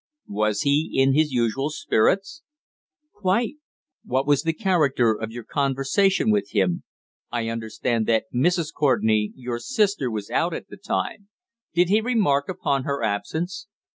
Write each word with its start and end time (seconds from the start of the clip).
"Was 0.33 0.61
he 0.61 0.89
in 0.91 1.13
his 1.13 1.31
usual 1.31 1.69
spirits?" 1.69 2.41
"Quite." 3.13 3.57
"What 4.03 4.25
was 4.25 4.41
the 4.41 4.51
character 4.51 5.13
of 5.13 5.29
your 5.29 5.43
conversation 5.43 6.31
with 6.31 6.53
him? 6.53 6.81
I 7.31 7.49
understand 7.49 8.07
that 8.07 8.25
Mrs. 8.33 8.73
Courtenay, 8.73 9.29
your 9.35 9.59
sister, 9.59 10.09
was 10.09 10.31
out 10.31 10.55
at 10.55 10.69
the 10.69 10.77
time. 10.77 11.29
Did 11.75 11.89
he 11.89 12.01
remark 12.01 12.49
upon 12.49 12.83
her 12.85 13.03
absence?" 13.03 13.67